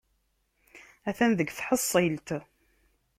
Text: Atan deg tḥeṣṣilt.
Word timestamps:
Atan 1.09 1.31
deg 1.39 1.49
tḥeṣṣilt. 1.51 2.27